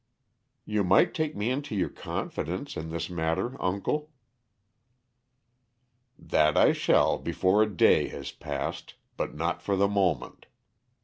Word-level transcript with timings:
"You 0.65 0.83
might 0.83 1.13
take 1.13 1.35
me 1.35 1.51
into 1.51 1.75
your 1.75 1.87
confidence, 1.87 2.75
in 2.75 2.89
this 2.89 3.07
matter, 3.07 3.55
uncle." 3.61 4.09
"That 6.17 6.57
I 6.57 6.73
shall 6.73 7.19
before 7.19 7.61
a 7.61 7.71
day 7.71 8.07
has 8.07 8.31
passed, 8.31 8.95
but 9.15 9.35
not 9.35 9.61
for 9.61 9.75
the 9.75 9.87
moment. 9.87 10.47